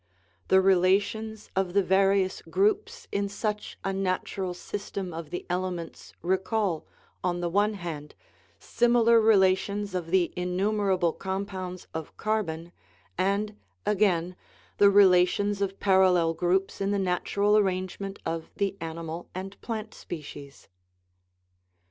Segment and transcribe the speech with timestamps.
[0.47, 6.87] The relations of the various groups in such a natural system of the elements recall,
[7.23, 8.15] on the one hand,
[8.57, 12.71] similar relations of the innumerable compounds of carbon,
[13.15, 14.35] and, again,
[14.79, 19.93] the relations of par allel groups in the natural arrangement of the animal and plant
[19.93, 20.67] species.